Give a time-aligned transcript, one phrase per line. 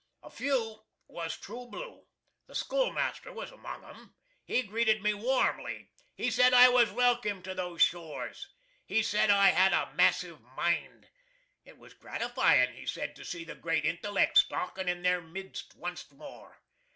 [0.23, 2.07] A few was true blue.
[2.47, 4.15] The schoolmaster was among 'em.
[4.43, 5.91] He greeted me warmly.
[6.15, 8.47] He said I was welkim to those shores.
[8.83, 11.07] He said I had a massiv mind.
[11.65, 16.11] It was gratifyin', he said, to see the great intelleck stalkin' in their midst onct
[16.13, 16.57] more.